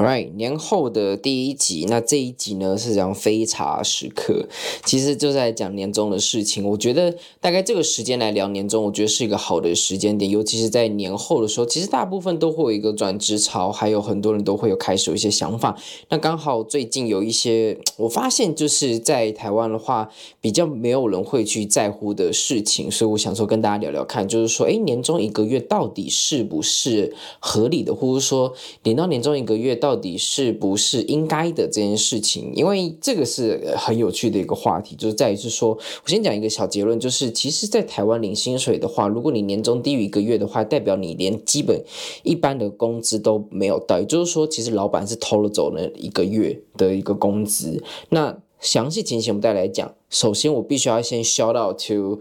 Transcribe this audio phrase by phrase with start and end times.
[0.00, 4.48] 好年后的第一集，那这一集呢是讲非茶时刻，
[4.82, 6.66] 其实就在讲年终的事情。
[6.66, 15.76] 我觉得大概这个时间来聊年终，我觉得是一个好的时间点，尤其是在年后的时候，其实大部分都会有一个转职潮，还有很多人都会有开始有一些想法。
[16.08, 20.08] 那刚好最近有一些，我发现就是在台湾的话，
[20.40, 29.89] 比较没有人会去在乎的事情，所以我想说跟大家聊聊看，就是说，哎，年终一个月到底是不是合理的，或者说领到年终一个月到。
[29.90, 32.52] 到底是不是应该的这件事情？
[32.54, 35.70] 因为这个是很有趣的一个话题，就是在于是说，
[36.04, 41.82] 我先讲一个小结论，就是其实，在台湾领薪水的话，如果你年终低于一个月的话，代表你连基本
[42.22, 47.82] 一般的工资都没有到，也就是说，其实老板是偷了走了一个月的一个工资。
[48.10, 49.92] 那详细情形我们再来讲。
[50.10, 52.18] 首先，我必须要先 shout out to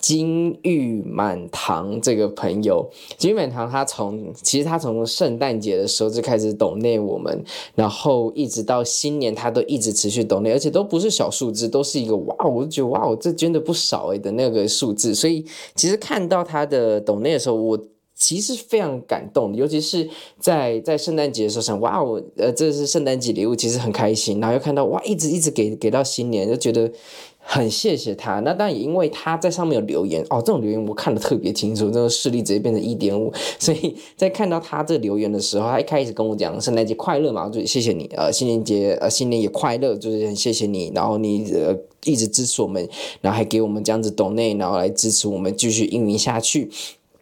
[0.00, 2.88] 金玉满堂这个朋友。
[3.18, 15.14] 金玉满堂他从其实他从圣诞节的时候就开始抖内我们，然后一直到新年他都一直持续抖内，而且都不是小数字，都是一个哇，我就觉得哇，我这捐的不少诶的那个数字。
[15.14, 17.78] 所以其实看到他的抖内的时候，我。
[18.18, 20.08] 其实非常感动，尤其是
[20.40, 24.40] 在在圣诞节的时候想，哇，我呃，这是圣诞节礼物，其实很开心。
[24.40, 26.90] 然后又看到哇，一直一直给给到新年，就觉得
[27.38, 28.40] 很谢谢他。
[28.40, 33.30] 那当然也因为他在上面有留言哦，这种留言我看的特别清楚，这个视力直接变成一点五。
[33.58, 42.88] 所以在看到他这留言的时候，他一开始跟我讲圣诞节快乐嘛，就谢谢你，呃，新年节呃新年也快乐，就是很谢谢你，然后你呃一直支持我们，
[43.20, 46.70] 然后还给我们这样子抖内，然后来支持我们继续运营下去。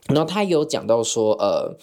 [0.08, 1.76] 然后他有讲到说，呃，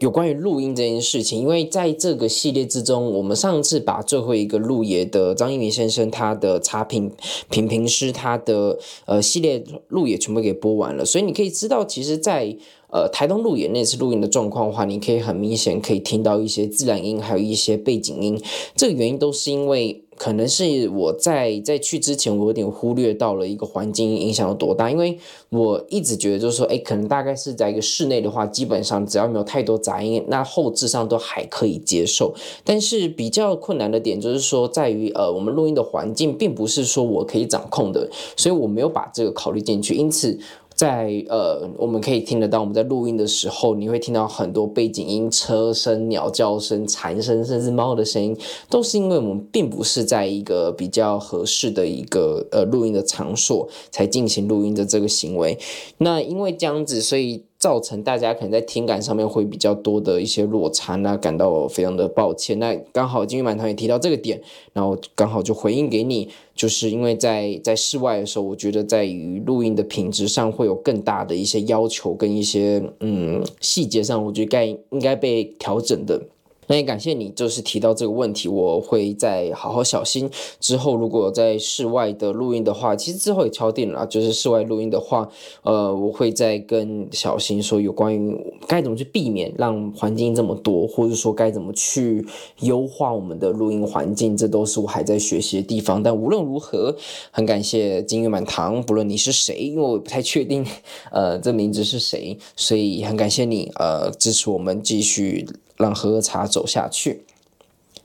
[0.00, 7.10] 有关于录音这件事情，因为在这个系列之中，我们上次把最后一个鹿野的张一鸣先生他的茶品
[7.50, 12.56] 品评师他的呃系列鹿野全部给播完了，所以你可以知道，其实在，
[12.90, 18.40] 呃台东路野那次录音的状况的话，你可以很明显可以听到一些自然音，还有一些背景音，
[18.76, 20.04] 这个原因都是因为。
[20.18, 25.16] 可能是我在在去之前，我有点忽略到了一个环境影响有多大，因为
[25.48, 32.34] 我一直觉得就是说，哎，可能大概是在一个室内的话，基本上只要没有太多杂音，那后置上都还可以接受。
[32.62, 40.38] 但是比较困难的点就是说，在于呃，我们录音的环境并不是说我可以掌控的，所以我没有把这个考虑进去，因此。
[40.78, 48.36] 在呃，我们可以听得到，我们在录音的时候，你会听到很多背景音、车声、鸟叫声、蝉声，甚至猫的声音，
[48.70, 55.58] 都是因为我们并不是在一个比较合适的一个呃录音的场所才进行录音的这个行为。
[55.98, 57.42] 那因为这样子，所以。
[57.58, 62.58] 造成大家可能在听感上面会比较多的一些落差，那感到非常的抱歉。
[62.58, 64.40] 那刚好金玉满堂也提到这个点，
[64.72, 76.22] 然后刚好就回应给你，就是因为在在室外的时候，我觉得在于录音的品质上会有更大的一些要求跟一些嗯细节上，我觉得该应该被调整的。
[76.68, 80.30] 那也感谢你，就是提到这个问题，我会再好好小心。
[80.60, 85.28] 之后如果在室外的录音的话，其实之后也敲定了，就是室外录音的话，
[85.62, 88.36] 呃，我会再跟小新说有关于
[88.66, 92.24] 该怎么去避免让环境这么多，或者说该怎么去
[92.60, 96.02] 优化我们的录音环境，这都是我还在学习的地方。
[96.02, 96.94] 但无论如何，
[97.30, 100.64] 很感谢金玉满堂，不论你是谁，因为我不太确定，
[101.10, 105.46] 呃，这名字是谁，所以很感谢你，呃，支持我们继续。
[105.78, 107.24] 让喝喝茶走下去。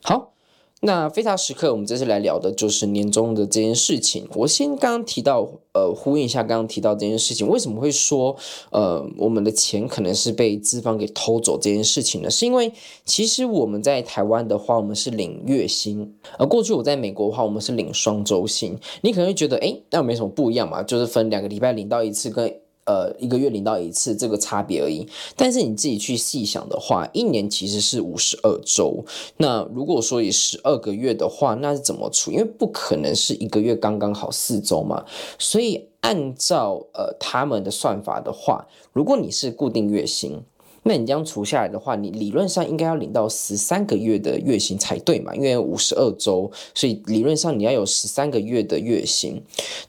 [0.02, 0.34] 好，
[0.82, 4.28] 那非常时刻，我们这次来聊的就是年终的这件事情。
[4.36, 8.36] 我先刚刚提到，呃，呼应一下刚刚提到这件事情，为什么会说，
[8.72, 12.30] 呃，我们的钱可能是被资方给偷走这件事情呢？
[12.30, 12.72] 是因为
[13.06, 18.78] 其实我们在台湾的话，我们是领月薪，而过去我在美国的话，我们是领双周薪。
[19.02, 22.63] 你可能会觉得，诶，那没什么不一样嘛，就是分两个礼拜领到一次跟。
[22.86, 25.08] 呃，一个月领到一次这个差别而已。
[25.36, 29.04] 但是你自己去细想的话，一年其实是五十二周。
[29.38, 32.32] 那如果说以十二个月的话，那是怎么除？
[32.32, 35.06] 因为不可能是一个月刚刚好四周嘛。
[35.40, 40.42] 所以按照呃他们的算法的话，如果你是固定月薪，
[40.84, 45.34] 那你这样除下来的话，你理论上应该要领到十三个月的月薪才对嘛？
[45.34, 49.42] 因为五十二周，所以理论上你要有十三个月的月薪。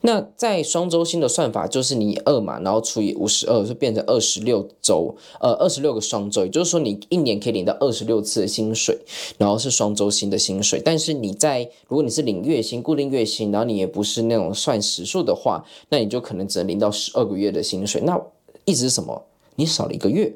[0.02, 8.96] 那在双周薪的算法，就是你二嘛，然后除以五十二，就变成二十六周，呃，二十六个双周，也就是说你一年可以领到二十六次的薪水，
[9.36, 10.80] 然后是双周薪的薪水。
[10.84, 18.00] 但是你在如果你是领月薪、固定月薪，然后你也不是那种算时数的话，那你就可能只能领到十二个月的薪水。
[18.02, 18.20] 那
[18.64, 19.24] 意思是什么？
[19.56, 20.32] 你少了一个月。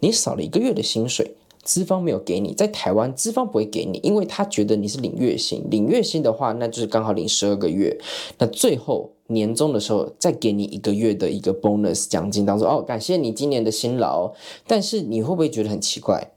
[0.00, 7.98] 你少了一个月的薪水，资方没有给你，在台湾资方不会给你，因为他觉得你是领月薪，领月薪的话，那就是刚好领十二个月，
[8.38, 14.32] 那最后年终的时候再给你一个月的一个 bonus 奖金，当做哦，感谢你今年的辛劳，
[14.66, 16.32] 但是你会不会觉得很奇怪？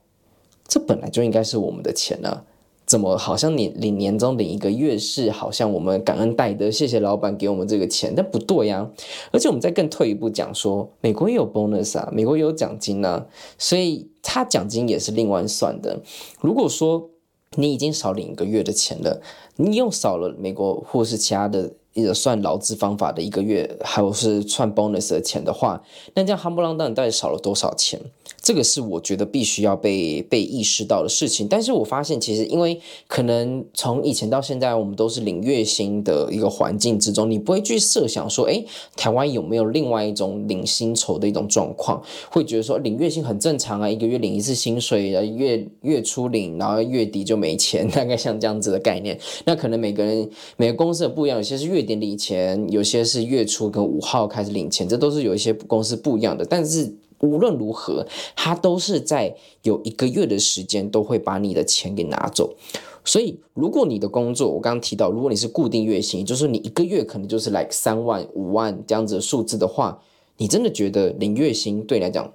[0.67, 2.43] 这本来就应该是我们的钱呢。
[2.91, 8.85] 怎么好像你领年终领一个月是好像我们感恩戴德，谢谢老板给我们这个钱，但不对呀。
[9.31, 13.25] 而且我们再更退一步讲说，美国也有 bonus 啊，美国也有奖金啊，
[13.57, 16.01] 所以他奖金也是另外算的。
[16.41, 17.11] 如果说
[17.55, 19.21] 你已经少领一个月的钱了，
[19.55, 21.71] 你又少了美国或是其他的。
[21.93, 25.83] 一个算劳资方法的一个月，还有是算 bonus 的钱的话，
[26.13, 27.99] 那这样夯不啷当你到底少了多少钱？
[28.39, 31.47] 这个是我觉得必须要被被意识到的事情。
[31.49, 38.63] 但是我发现，其实因为可能从以前到现在，我们都是领月薪的一个环境之中，你不会去设想说，哎，
[38.95, 42.01] 台湾有没有另外一种领薪酬的一种状况？
[42.29, 49.19] 会觉得说领月薪很正常啊，一个月领一次薪水，月月初领，然后月底就没钱，大概像这样子的概念。
[49.45, 51.81] 那可能每个人每个公司的不一样，有些是月。
[51.81, 56.45] 底领钱，有些是月初跟五号开始领钱，这都是有一些公司不一样的。
[56.45, 62.53] 但是无论如何，他都是在有一个月的时间都会把你的钱给拿走。
[63.03, 69.99] 所以，如果你的工作，我刚刚提到，如果你是固定月薪，就是你一个月可能就是来三万、五万这样子的数字的话，
[70.37, 72.31] 你真的觉得零月薪对你来讲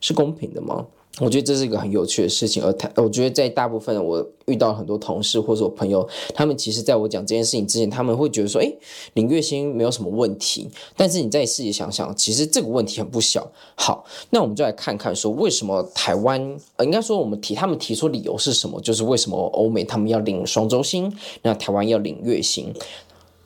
[0.00, 0.86] 是公平的吗？
[1.20, 8.74] 我觉得这是一个很有趣的事情，而他，我觉得在大部分我遇到很多同事或者我朋友，他们其实在我讲这件事情之前，他们会觉得说，诶，
[9.12, 10.70] 领月薪没有什么问题。
[10.96, 13.46] 但是你再细想想，其实这个问题很不小。
[13.74, 16.40] 好，那我们就来看看说，为什么台湾，
[16.76, 18.80] 呃，应该说我们提他们提出理由是什么？
[18.80, 22.72] 就是为什么欧美他们要领双周薪，那台湾要领月薪？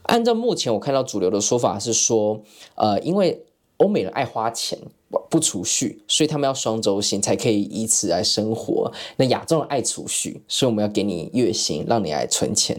[0.05, 2.41] 按照目前我看到主流的说法是说，
[2.77, 3.43] 呃，因为
[3.79, 4.79] 欧美人爱花钱。
[5.31, 8.93] 不储蓄，所以他们要双周薪才可以以此来生活。
[9.17, 12.79] 那亚洲人爱储蓄，所以我们要给你月薪，让你来存钱。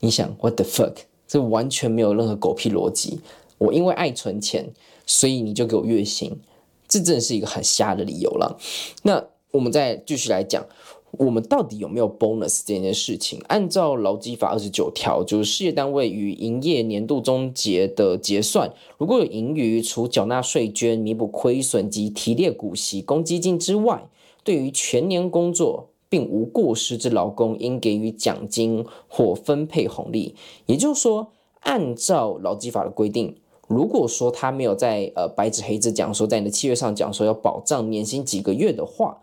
[0.00, 0.94] 你想，what the fuck？
[1.26, 3.20] 这完全没有任何狗屁逻辑。
[3.58, 4.66] 我因为爱存钱，
[5.04, 6.40] 所以你就给我月薪，
[6.88, 8.58] 这真的是一个很瞎的理由了。
[9.02, 10.64] 那我们再继续来讲。
[11.12, 13.40] 我们到底有没有 bonus 这件事情？
[13.48, 24.06] 按照劳基法二十九条，就是事业单位于营业年度终结的结算，如果有盈余，除缴纳税捐、弥补亏损及提列股息、公积金之外，
[24.44, 30.34] 对于全年工作并无过失之劳工，应给予奖金或分配红利。
[30.66, 33.34] 也就是说，按照劳基法的规定，
[33.66, 39.18] 如果说他没有在呃白纸黑字讲说，在你的契约上讲说要保障年薪几个月的话，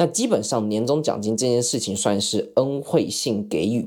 [0.00, 3.86] 那基本上年终奖金这件事情算是恩惠性给予，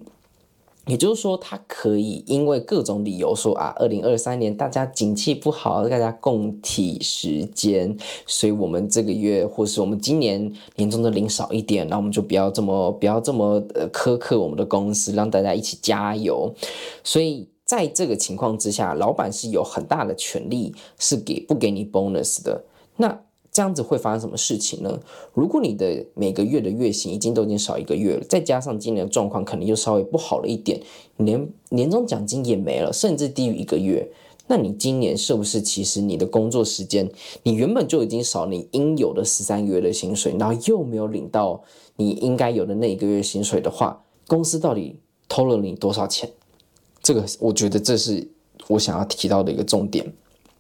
[0.86, 16.54] 也就是说，他可以因为各种理由说啊，二零二三年大家景气不好，大家共体时间，所以我们这个月或是我们今年年终的领少一点，那我们就不要这么不要这么呃苛刻我们的公司，让大家一起加油。
[17.04, 22.64] 所以在这个情况之下，老板是有很大的权利是给不给你 bonus 的。
[22.98, 23.20] 那
[23.54, 25.00] 这样子会发生什么事情呢？
[25.32, 30.82] 如果你的每个月的月薪已经都已经少一个月了，再加上今年状况可能又稍微不好了一点，
[31.18, 34.10] 连年终奖金也没了，甚至低于一个月，
[34.48, 37.08] 那你今年是不是其实你的工作时间，
[37.44, 41.64] 你原本就已经少你应有的十三个月的薪水，然后又没有领到
[41.98, 46.28] 你应该有的那一个月薪水的话，公司到底偷了你多少钱？
[47.04, 48.28] 这个我觉得这是
[48.68, 50.12] 我想要提到的一个重点。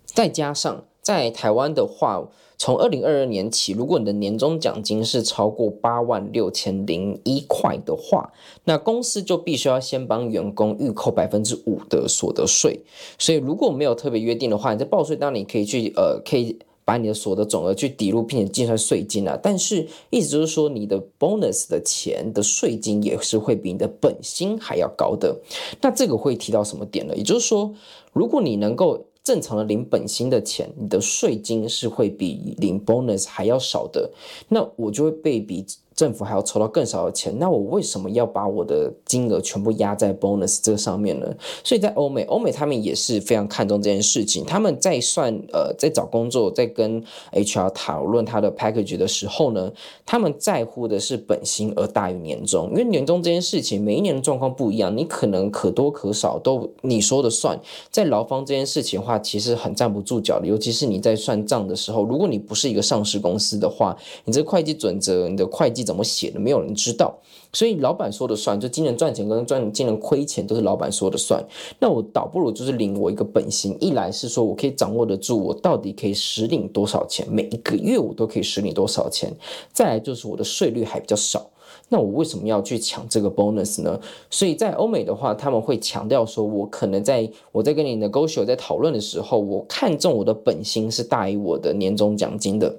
[0.05, 2.29] 再加上在台湾的话。
[2.63, 8.31] 从二零二二年起，如果你的年终奖金是超过八万六千零一块的话，
[8.63, 12.79] 那公司就必须要先帮员工预扣百分之五的所得税。
[13.19, 19.37] 所以如果没有特别约定的话，你在报税当你可以去呃，可以把你的所得总额去抵入，并且计算税金啊。
[19.43, 25.37] 但是意思就是说，你的 bonus 的钱的税金也是会比你的本薪还要高的。
[25.81, 27.13] 那这个会提到什么点呢？
[27.13, 27.73] 也就是说，
[28.13, 34.11] 如果你能够正常的领本薪的钱，你的税金是会比领 bonus 还要少的，
[34.49, 41.27] 那我就会被比政府还要抽到更少的钱，那我为什么要把我的金额全部压在 bonus 这个上面呢？
[41.63, 44.43] 所以在欧美，欧美他们也是非常看重这件事情。
[44.45, 49.71] 他们在算呃，在找工作，在跟 HR 讨论他的 package 的时候呢，
[50.05, 57.59] 他们在乎的是本薪而大于年终，因为年终这件事情每一年的状况不一样，你可能可多可少都你说的算。
[57.91, 63.95] 在劳方这件事情的话，其实很站不住脚的，尤其是你在算账的时候，如果你不是一个上市公司的话，
[64.25, 67.13] 你这会计准则，你的会计怎么写的，没有人知道。
[67.51, 71.43] 所以老板说的算，就今年赚钱跟赚今年亏钱都是老板说的算。
[71.79, 79.31] 那我倒不如就是领我一个本薪，一来是说我可以掌握得住我到底可以实领多少钱，每一个月我都可以实领多少钱。
[79.71, 81.47] 再来就是我的税率还比较少。
[81.89, 83.99] 那我为什么要去抢这个 bonus 呢？
[84.31, 92.75] 所以在欧美的话，他们会强调说，我可能在我在跟你 negotiate 在讨论的时候，我看中我的本薪是大于我的年终奖金的。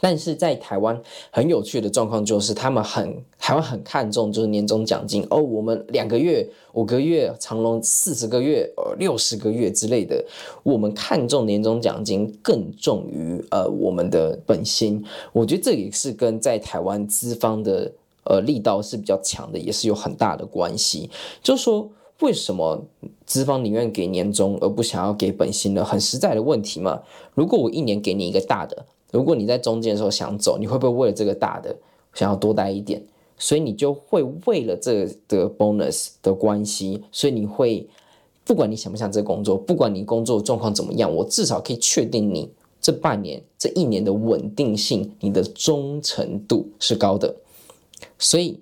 [0.00, 1.00] 但是在台湾
[1.30, 10.24] 很有趣的状况就是，他们很台湾很看重就是年终奖金哦，我们两个月、五个月、长隆四十个月、呃六十个月之类的，
[10.62, 15.04] 我们看重年终奖金更重于呃我们的本薪。
[15.32, 17.90] 我觉得这也是跟在台湾资方的
[18.24, 21.10] 呃力道是比较强的，也是有很大的关系。
[21.42, 21.90] 就是说，
[22.20, 22.80] 为什么
[23.26, 25.84] 资方宁愿给年终而不想要给本薪呢？
[25.84, 27.00] 很实在的问题嘛。
[27.34, 28.86] 如果我一年给你一个大的。
[29.10, 31.74] 如果你在中间的时候想走，你会不会为了这个大的
[32.14, 33.02] 想要多待一点？
[33.38, 37.88] 所以你就会为了这个 bonus 的关系，所以你会
[38.44, 42.50] 不管你想不想这个工作，不管你工作状况怎么样，我至少可以确定你
[42.80, 47.34] 这半年、这一年的稳定性，你的忠诚度是高的。
[48.18, 48.58] 所以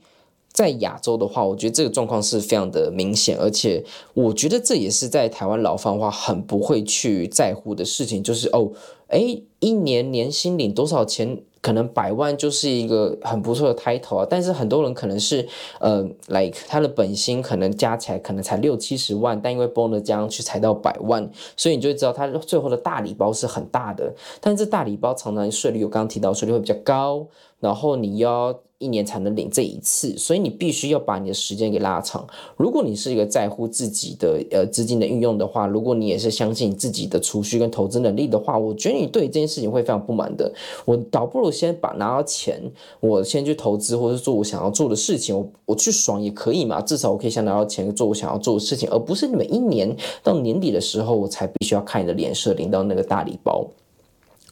[0.56, 3.84] 在亚洲的话，我觉得这个状况是非常的明显，而且
[4.14, 8.72] 我觉得这也是在台湾劳方话很不会去在乎的事情，就是哦。
[9.08, 11.40] 哎，一年年薪领多少钱？
[11.60, 14.26] 可能百万就是一个很不错的 title 啊。
[14.28, 15.46] 但是很多人可能是，
[15.78, 24.12] 呃，like 他的本薪可能加起来可能才六七十万，但因为 bonus 这样去才到百万，所以你就会知道他最后的大礼包是很大的。
[24.40, 27.26] 但是这大礼包常常税率，我刚刚提到税率会比较高，
[27.60, 28.58] 然后你要。
[28.78, 32.26] 一年才能领这一次，所以你必须要把你的时间给拉长。
[32.56, 40.52] 如果你是一个在乎自己的呃资金的运用的话，如果你也是相信自己的储蓄跟投资能力的话，我觉得你对这件事情会非常不满的。
[40.84, 42.60] 我倒不如先把拿到钱，
[43.00, 46.80] 我先去投资或是做我想要做的事情，我我去爽也可以嘛。
[46.82, 53.66] 至少我可以先拿到钱做我想要做的事情，而不是每一年到年底的时候我才必须要看你的脸色领到那个大礼包。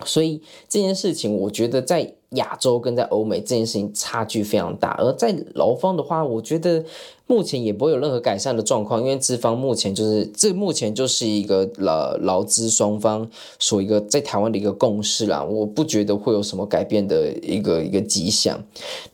[0.07, 2.15] 所以这件事情，我觉得在。
[2.35, 6.85] 亚洲跟在欧美这件事情差距非常大，而在劳方的话，我觉得。
[7.27, 13.29] 目前也不会有任何改善的状况，因为资方目前就是这目前就是一个劳劳资双方
[13.59, 18.63] 所一个在台湾的一个共识啦，我不觉得会有什么改变的一个一个迹象。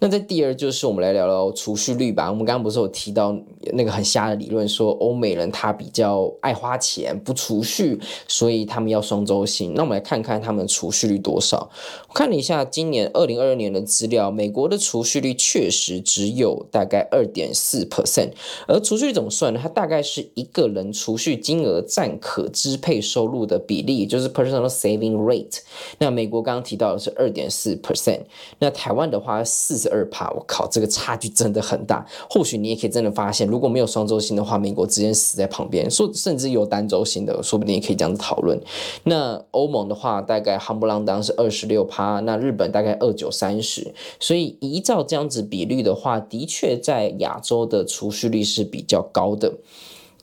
[0.01, 2.29] 那在第二就是我们来聊聊储蓄率吧。
[2.29, 3.37] 我们刚刚不是有提到
[3.75, 9.73] 那个很瞎的理论，说欧美人他比较爱花钱不储蓄，所以他们要双周薪。
[9.75, 11.71] 那我们来看看他们储蓄率多少。
[12.09, 18.31] 我看了一下今年二零二二年的资料，美国的储蓄率确实只有大概二点四 percent，
[18.67, 19.61] 而储蓄怎么算呢？
[19.63, 25.59] 它大概是一个人储蓄金额占可支配收入的比例，就是 personal saving rate。
[25.99, 28.21] 那美国刚刚提到的是二点四 percent，
[28.59, 30.31] 那台湾的话四十二趴。
[30.31, 32.07] 我靠，这个差距真的很大。
[32.31, 35.91] 或许你也可以真的发现，如果没有双周薪的话，美国直接死在旁边。
[35.91, 38.59] 说甚至有单周薪的，说不定也可以这样子讨论。
[39.05, 43.93] 那欧盟的话，大概夯不啷当是二十六趴，那日本大概二九三十。
[44.19, 47.85] 所以依照这样子比率的话，的确在亚洲的。
[47.91, 49.53] 储蓄率是比较高的，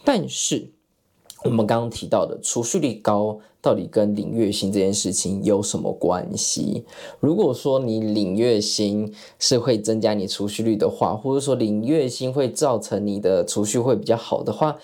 [0.06, 0.70] 但是
[1.44, 6.86] 我们刚刚提到的储蓄率高，到底跟领月薪这件事情有什么关系？
[7.20, 14.78] 如果说你领月薪是会增加你储蓄率的话，或者说领月薪会造成你的储蓄会比较好的话。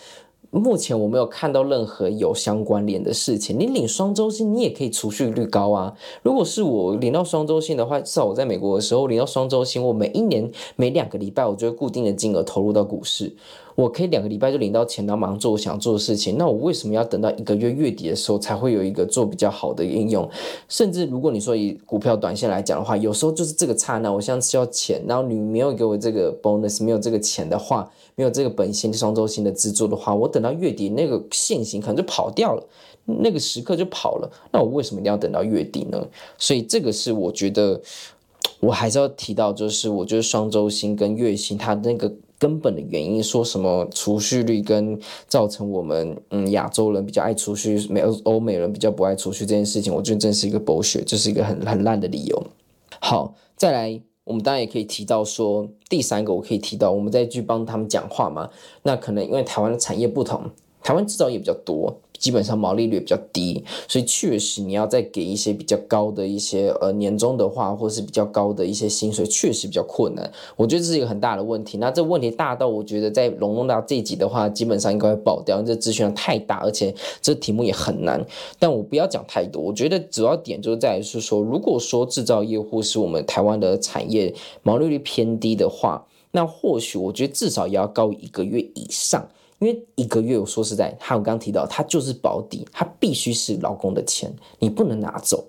[0.59, 3.59] 目前我没有看到任何有相关联的事情。
[3.59, 5.93] 你领双周薪，你也可以储蓄率高啊。
[6.21, 13.33] 如果是我领到双周薪的话，至少我在美国的时候领到双周薪，我每一年每两个礼拜，我就会固定的金额投入到股市。
[13.75, 16.37] 我可以两个礼拜就领到钱，然后马上做我想做的事情。
[16.37, 20.29] 那我为什么要等到一个月月底的时候才会有一个做比较好的应用？
[20.69, 32.63] 甚至如果你说以股票短线来讲的话，有时候就是这个刹那，我现在需要钱，然后你没有给我这个 bonus，没有这个钱的话，没有这个本薪双周薪的资助的话，我等到月底那个现行可能就跑掉了，
[33.05, 34.31] 那个时刻就跑了。
[34.51, 36.05] 那我为什么一定要等到月底呢？
[36.37, 37.81] 所以这个是我觉得
[38.59, 42.11] 我还是要提到，就是我觉得双周薪跟月薪它那个。
[42.43, 52.43] 根本的原因，说什么储蓄率跟造成我们嗯亚洲人比较爱储蓄，美欧美人比较不爱储蓄这件事情，我觉得真是一个博学这是一个很很烂的理由。
[52.99, 58.49] 好，再来我们当然也可以提到说，第三个我可以提到，我们再去帮他们讲话嘛。
[58.81, 60.43] 那可能因为台湾的产业不同，
[60.83, 61.95] 台湾制造业比较多。
[62.19, 70.31] 基本上毛利率比较低，所以确实你要再给一些比较高的一些呃年终的话，或是比较高的一些薪水，确实比较困难。
[70.55, 71.77] 我觉得这是一个很大的问题。
[71.79, 78.25] 那这问题大到我觉得在龙龙大这一集的话，基本上应该会爆掉，因为这资讯量太大，而且这题目也很难。
[78.57, 89.27] 但我不要讲太多，我觉得主要点就是在于是说，如果说制造业或是我们台湾的产业毛利率偏低的话，那或许我觉得至少也要高一个月以上。
[89.63, 94.29] 因为一个月，我说实在，他我刚刚提到，他就是保底，他必须是老公的钱，
[94.59, 95.41] 你不能拿走，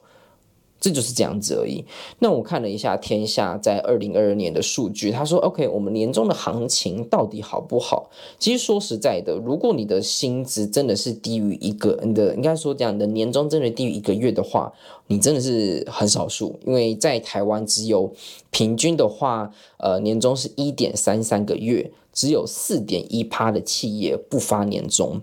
[0.80, 1.84] 这就是这样子而已。
[2.20, 14.72] 那我看了一下天下在二零二二年的数据，他说：“OK，我们年终的行情到底好不好？”其实说实在的，如果你的薪资真的是低于一个，你的应该说这样的年终真的低于一个月的话，
[15.08, 18.12] 你真的是很少数，因为在台湾只有
[18.52, 21.90] 平均的话，呃，年终是一点三三个月。
[22.14, 25.20] 只有四点一趴的企业不发年终，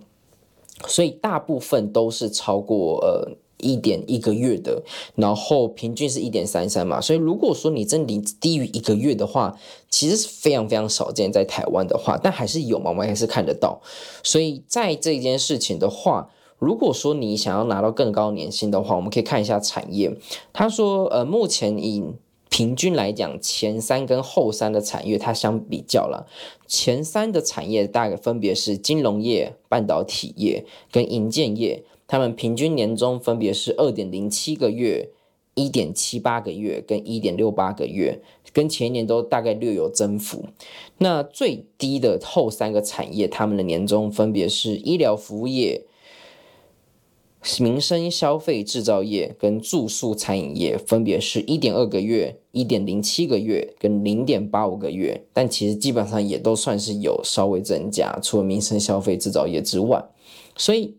[0.86, 4.84] 所以大部分都是超过呃一点一个月的，
[5.16, 7.00] 然后平均是一点三三嘛。
[7.00, 9.56] 所以如果说你真的低于一个月的话，
[9.90, 13.80] 其实是非常非常少见，在台湾的话，但还是有嘛，我们还是看得到。
[14.24, 20.16] 所以在这件事情的话，如果说你想要拿到更高年薪的话，我们可以看一下产业。
[20.52, 22.04] 他说，呃，目前以
[22.52, 26.28] 平均来讲，前三跟后三的产业，它相比较了，
[26.68, 35.08] 前三的产业大概分别是金融业、半导体业跟银建业，他们平均年终分别是二点零七个月、
[35.56, 38.20] 一点七八个月跟一点六八个月，
[38.52, 40.44] 跟前一年都大概略有增幅。
[40.98, 45.86] 那最低的后三个产业，他们的年终分别是医疗服务业。
[47.60, 60.06] 民生消费制造业跟住宿餐饮业分别是一点二个月、一点零七个月跟零点八五个月，但其实基本上也都算是有稍微增加，除了民生消费制造业之外。
[60.56, 60.96] 所以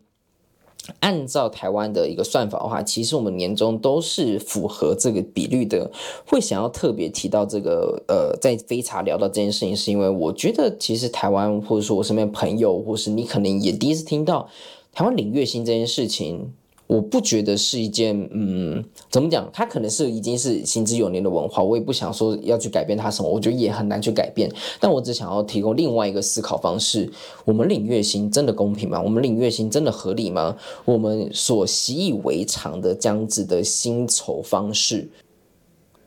[0.98, 5.92] 按照台湾的一个算法的话，其实我们年终都是符合这个比率的。
[6.26, 14.48] 会想要特别提到这个，呃，在非茶聊到这件事情，是因为我觉得其实台湾或者说我身边朋友，或是你可能也第一次听到。
[14.92, 16.52] 台湾领月薪这件事情，
[16.86, 19.48] 我不觉得是一件，嗯，怎么讲？
[19.50, 24.52] 它可能是已经是行之有年的文化，我也不想说要去改变它什么，我觉得也很难去改变。
[24.78, 27.10] 但我只想要提供另外一个思考方式：
[27.46, 29.00] 我们领月薪真的公平吗？
[29.00, 30.56] 我们领月薪真的合理吗？
[30.84, 35.08] 我们所习以为常的这样子的薪酬方式，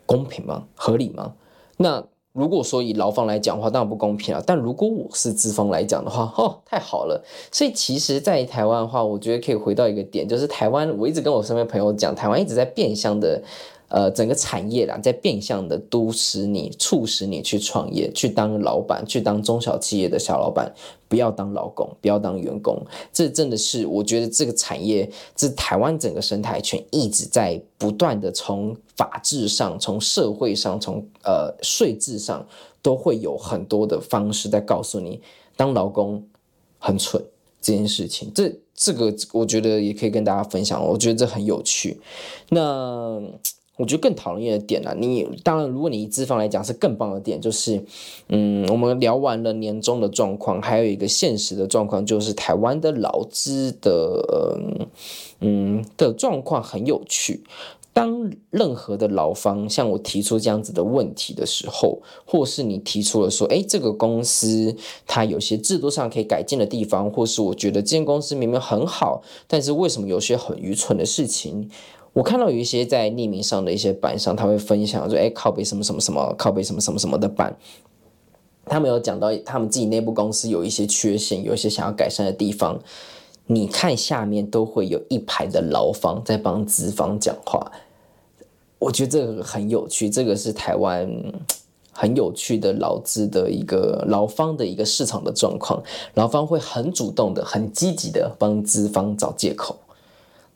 [0.06, 0.68] 公平吗？
[0.76, 1.34] 合理吗？
[1.78, 2.06] 那？
[2.36, 4.44] 如果说以劳方来讲的话，当然不公平了。
[4.46, 7.24] 但如果我是资方来讲的话，哦，太好了。
[7.50, 13.42] 所以其实，在台湾的话，我觉得可以回到一个点，就是台湾，我一直跟我身边朋友讲，台湾一直在变相的。
[13.88, 20.74] 呃，整个产业啦，在变相的督使你、促使你去创业、去当老板、去当中小企业的小老板，
[21.08, 22.84] 不要当劳工，不要当员工。
[23.14, 32.46] 这真的是，我觉得这个产业，这台湾整个生态圈一直在不断的从法制上、从社会上、从呃税制上，
[32.82, 35.22] 都会有很多的方式在告诉你，
[35.56, 36.22] 当劳工
[36.80, 37.24] 很蠢
[37.62, 38.32] 这件事情。
[38.34, 42.02] 这这个我觉得也可以跟大家分享，我觉得这很有趣。
[42.50, 43.22] 那。
[43.78, 47.84] 我觉得更讨厌的点呢、你当然，如果你以资方来讲是更棒的点，就是，
[48.30, 54.58] 嗯，我们聊完了年终的状况，还有一个现实的状况，就是台湾的劳资的，
[55.42, 57.44] 嗯的状况很有趣。
[57.92, 64.76] 当任何的劳方向我提出这样子的问题的时候，或是你提出了说，诶，这个公司
[65.08, 71.70] 它有些制度上可以改进的地方，或是我觉得这间公司明明很好，但是为什么有些很愚蠢的事情？
[72.16, 77.54] 我看到有一些在匿名上的一些板上，他会分享说：“哎，靠北什么什么什么，靠北什么什么什么的板。”
[78.68, 82.80] 他们有讲到他们自己内部公司有一些缺陷，有一些想要改善的地方。
[83.48, 87.70] 你看下面都会有一排的劳方在帮资方讲话，
[88.80, 90.10] 我觉得这个很有趣。
[90.10, 91.06] 这个是台湾
[91.92, 99.76] 很有趣的劳资的一个劳方的一个市场的状况，劳方会很主动的、很积极的帮资方找借口。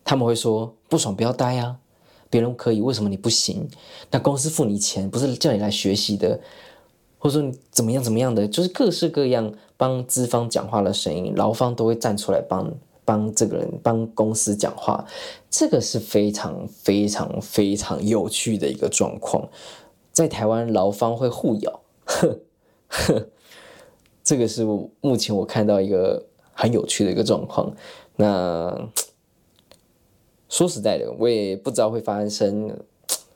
[0.10, 1.78] 他们会说不爽不要待啊，
[2.32, 3.70] 别人可以，为什么你不行？
[4.10, 6.40] 那公司付你钱不是叫你来学习的，
[7.20, 12.74] 或者说你怎么样怎么样的，就是各式各样帮资方讲话的声音，劳方都会站出来帮
[13.06, 15.06] 帮这个人帮公司讲话，
[15.48, 19.48] 这个是非常非常非常有趣的一个状况。
[20.12, 22.40] 在台湾，劳方会互咬，呵
[22.88, 23.28] 呵，
[24.24, 24.66] 这个是
[25.02, 27.72] 目前我看到一个很有趣的一个状况。
[28.16, 28.90] 那。
[30.50, 32.76] 说实在的，我也不知道会发生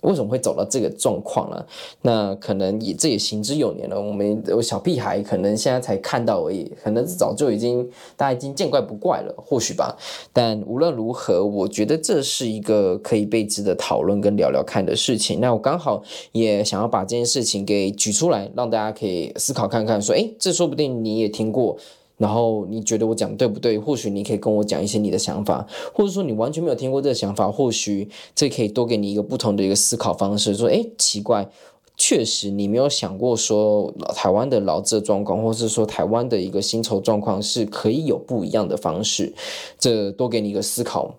[0.02, 1.66] 为什么会走到这个状况呢？
[2.02, 3.98] 那可能也这也行之有年了。
[3.98, 9.96] 我们有小屁孩可能现在才看到而已，可能早就已经大家已经见怪不怪了，或许吧。
[10.34, 15.40] 但无论如何，我觉得这是一个可以被值得讨论跟聊聊看的事情。
[15.40, 21.78] 那我刚好也想要把这件事情给举出来，让大家可以思考看看，说，诶，这说不定你也听过。
[22.18, 23.78] 然后你觉得我讲对不对？
[23.78, 30.56] 或许你可以跟我讲一些你的想法，或者说你完全没有听过这个想法，或许这可以多给你一个不同的一个思考方式。
[30.56, 31.50] 说，哎，奇怪，
[31.98, 39.34] 确实你没有想过说台湾的劳资状况，或是说台湾的一个薪酬状况是可以有不一样的方式。
[39.80, 41.16] 这多给你一个思考，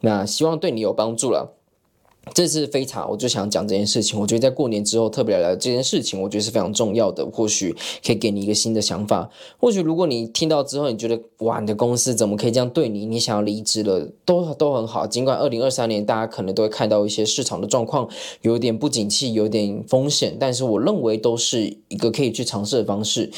[0.00, 1.54] 那希望对你有帮助了。
[2.34, 4.18] 这次非常，我就想讲这件事情。
[4.18, 7.26] 我觉得在过年之后特别来聊这件事情，我觉得是非常重要的。
[7.26, 9.28] 或许可以给你一个新的想法。
[9.58, 13.06] 或许如果你听到之后，你觉得哇，你的公司怎么可以这样对你？
[13.06, 15.06] 你想要离职了，都都很好。
[15.06, 18.08] 尽管二零二三年大家可能都会看到一些市场的状况
[18.42, 23.30] 有点不景气，有点风险，但是我认为都是一个可以去尝试的方式。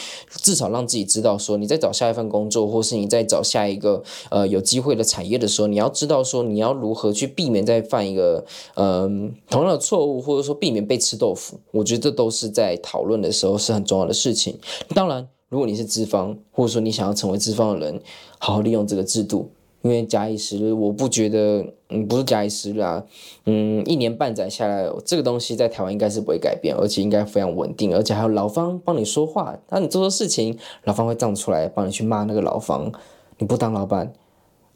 [0.42, 8.44] 至少让自己知道说，你在找下一份工作，或是你在找下一个呃有机会的产业的时候，你要知道说你要如何去避免再犯一个。
[8.82, 14.58] 嗯，同样的错误，或者说避免被吃豆腐，我觉得这都是在讨论的时候是很重要的事情。
[14.94, 18.00] 当然，如果你是资方，或者说你想要成为资方的人，
[18.38, 19.50] 好好利用这个制度，
[19.82, 23.04] 因为假以时日，我不觉得，嗯，不是假以时日啊，
[23.44, 32.90] 嗯，一年半载下来，这个东西在台湾应该是不会改变，而且应该非常稳定，而且还有劳方帮你说话，当你做错事情，劳方会站出来帮你去骂那个劳方。
[33.36, 34.10] 你不当老板，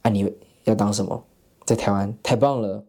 [0.02, 0.30] 啊，你
[0.64, 1.24] 要当什么？
[1.64, 2.84] 在台湾太棒了。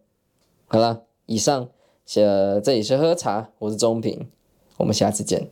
[0.68, 1.70] 好了，以上，
[2.16, 4.28] 呃，这里是喝茶，我是钟平，
[4.78, 5.52] 我们下次见。